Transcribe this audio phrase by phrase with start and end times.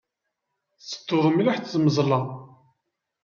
[0.75, 2.19] Tettedduḍ mliḥ d tmeẓla.